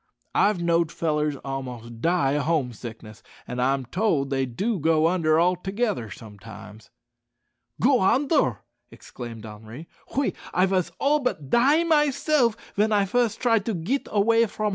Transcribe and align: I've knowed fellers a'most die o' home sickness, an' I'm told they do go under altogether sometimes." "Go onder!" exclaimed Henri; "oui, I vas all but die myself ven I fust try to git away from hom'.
I've 0.33 0.59
knowed 0.63 0.91
fellers 0.91 1.35
a'most 1.45 2.01
die 2.01 2.35
o' 2.35 2.39
home 2.39 2.73
sickness, 2.73 3.21
an' 3.47 3.59
I'm 3.59 3.85
told 3.85 4.31
they 4.31 4.47
do 4.47 4.79
go 4.79 5.07
under 5.07 5.39
altogether 5.39 6.09
sometimes." 6.09 6.89
"Go 7.79 7.99
onder!" 7.99 8.61
exclaimed 8.89 9.45
Henri; 9.45 9.87
"oui, 10.17 10.33
I 10.55 10.65
vas 10.65 10.91
all 10.97 11.19
but 11.19 11.51
die 11.51 11.83
myself 11.83 12.57
ven 12.75 12.91
I 12.91 13.05
fust 13.05 13.39
try 13.41 13.59
to 13.59 13.75
git 13.75 14.07
away 14.09 14.47
from 14.47 14.63
hom'. 14.65 14.69